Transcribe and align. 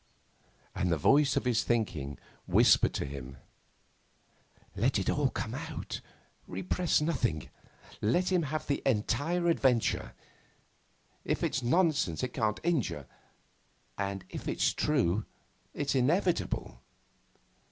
And 0.73 0.91
the 0.91 0.97
voice 0.97 1.35
of 1.35 1.45
his 1.45 1.63
thinking 1.63 2.17
whispered 2.47 2.91
to 2.95 3.05
him, 3.05 3.37
'Let 4.75 4.97
it 4.97 5.11
all 5.11 5.29
come 5.29 5.53
out. 5.53 6.01
Repress 6.47 7.01
nothing. 7.01 7.51
Let 8.01 8.31
him 8.31 8.41
have 8.41 8.65
the 8.65 8.81
entire 8.83 9.47
adventure. 9.47 10.15
If 11.23 11.43
it's 11.43 11.61
nonsense 11.61 12.23
it 12.23 12.33
can't 12.33 12.59
injure, 12.63 13.05
and 13.95 14.25
if 14.29 14.47
it's 14.47 14.73
true 14.73 15.25
it's 15.71 15.93
inevitable. 15.93 16.81